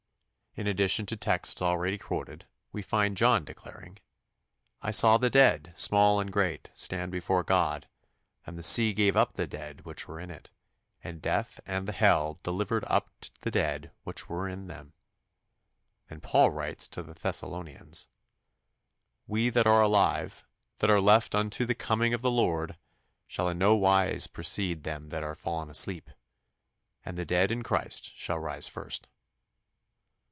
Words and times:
In 0.53 0.67
addition 0.67 1.05
to 1.05 1.15
texts 1.15 1.61
already 1.61 1.97
quoted, 1.97 2.45
we 2.73 2.81
find 2.81 3.15
John 3.15 3.45
declaring, 3.45 3.99
"I 4.81 4.91
saw 4.91 5.17
the 5.17 5.29
dead, 5.29 5.71
small 5.77 6.19
and 6.19 6.29
great, 6.29 6.69
stand 6.73 7.09
before 7.09 7.41
God,... 7.41 7.87
and 8.45 8.57
the 8.57 8.61
sea 8.61 8.91
gave 8.91 9.15
up 9.15 9.35
the 9.35 9.47
dead 9.47 9.85
which 9.85 10.09
were 10.09 10.19
in 10.19 10.29
it; 10.29 10.49
and 11.01 11.21
death 11.21 11.61
and 11.65 11.87
hell 11.87 12.41
delivered 12.43 12.83
up 12.87 13.07
the 13.39 13.49
dead 13.49 13.91
which 14.03 14.27
were 14.27 14.45
in 14.45 14.67
them"; 14.67 14.91
and 16.09 16.21
Paul 16.21 16.49
writes 16.49 16.85
to 16.89 17.01
the 17.01 17.13
Thessalonians, 17.13 18.09
"We 19.27 19.47
that 19.51 19.65
are 19.65 19.81
alive, 19.81 20.43
that 20.79 20.89
are 20.89 20.99
left 20.99 21.33
unto 21.33 21.63
the 21.63 21.75
coming 21.75 22.13
of 22.13 22.21
the 22.23 22.29
Lord, 22.29 22.75
shall 23.25 23.47
in 23.47 23.57
no 23.57 23.73
wise 23.77 24.27
precede 24.27 24.83
them 24.83 25.07
that 25.09 25.23
are 25.23 25.33
fallen 25.33 25.69
asleep... 25.69 26.09
and 27.05 27.17
the 27.17 27.23
dead 27.23 27.53
in 27.53 27.63
Christ 27.63 28.13
shall 28.17 28.37
rise 28.39 28.67
first." 28.67 29.07